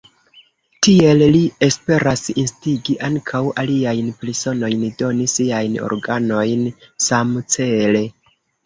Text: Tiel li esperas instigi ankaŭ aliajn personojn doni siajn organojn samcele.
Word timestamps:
Tiel 0.85 1.19
li 1.35 1.41
esperas 1.67 2.23
instigi 2.45 2.97
ankaŭ 3.09 3.43
aliajn 3.65 4.11
personojn 4.25 4.89
doni 5.03 5.29
siajn 5.39 5.79
organojn 5.93 6.69
samcele. 7.11 8.07